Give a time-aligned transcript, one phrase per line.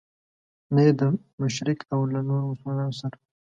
[0.73, 1.01] نه یې د
[1.41, 1.79] مشرق
[2.13, 3.17] له نورو مسلمانانو سره.